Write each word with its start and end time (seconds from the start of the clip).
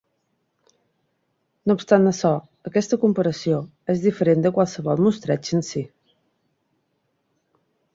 No 1.71 1.75
obstant 1.81 2.13
això, 2.13 2.33
aquesta 2.71 3.01
comparació 3.05 3.61
és 3.97 4.03
diferent 4.09 4.45
de 4.49 4.55
qualsevol 4.59 5.07
mostreig 5.11 5.57
en 5.61 5.67
si. 5.73 5.89